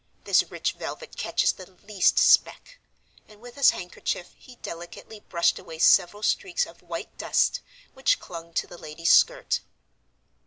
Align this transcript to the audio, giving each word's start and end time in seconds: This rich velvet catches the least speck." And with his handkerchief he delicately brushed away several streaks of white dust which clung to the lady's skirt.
This 0.23 0.49
rich 0.49 0.73
velvet 0.79 1.15
catches 1.15 1.53
the 1.53 1.69
least 1.85 2.17
speck." 2.17 2.79
And 3.27 3.39
with 3.39 3.53
his 3.53 3.69
handkerchief 3.69 4.33
he 4.35 4.55
delicately 4.55 5.19
brushed 5.19 5.59
away 5.59 5.77
several 5.77 6.23
streaks 6.23 6.65
of 6.65 6.81
white 6.81 7.15
dust 7.19 7.59
which 7.93 8.19
clung 8.19 8.51
to 8.55 8.65
the 8.65 8.79
lady's 8.79 9.13
skirt. 9.13 9.59